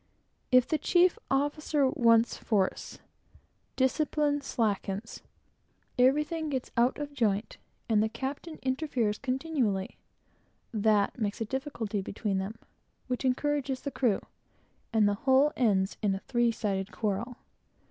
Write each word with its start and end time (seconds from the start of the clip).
If 0.51 0.67
the 0.67 0.79
chief 0.79 1.19
officer 1.29 1.87
wants 1.87 2.35
force, 2.35 2.97
discipline 3.75 4.41
slackens, 4.41 5.21
everything 5.99 6.49
gets 6.49 6.71
out 6.75 6.97
of 6.97 7.13
joint, 7.13 7.59
the 7.87 8.09
captain 8.09 8.57
interferes 8.63 9.19
continually; 9.19 9.97
that 10.73 11.19
makes 11.19 11.39
a 11.39 11.45
difficulty 11.45 12.01
between 12.01 12.39
them, 12.39 12.57
which 13.05 13.23
encourages 13.23 13.81
the 13.81 13.91
crew, 13.91 14.21
and 14.91 15.07
the 15.07 15.13
whole 15.29 15.53
ends 15.55 15.97
in 16.01 16.15
a 16.15 16.19
three 16.21 16.51
sided 16.51 16.91
quarrel. 16.91 17.37